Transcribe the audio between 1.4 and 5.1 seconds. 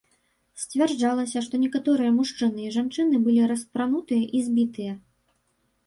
што некаторыя мужчыны і жанчыны былі распранутыя і збітыя.